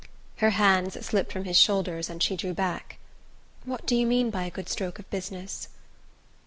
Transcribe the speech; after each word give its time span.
Her 0.37 0.49
hands 0.49 0.99
slipped 1.05 1.31
from 1.31 1.43
his 1.43 1.59
shoulders 1.59 2.09
and 2.09 2.23
she 2.23 2.35
drew 2.35 2.55
back. 2.55 2.97
"What 3.65 3.85
do 3.85 3.95
you 3.95 4.07
mean 4.07 4.31
by 4.31 4.45
a 4.45 4.49
good 4.49 4.67
stroke 4.67 4.97
of 4.97 5.07
business? 5.11 5.67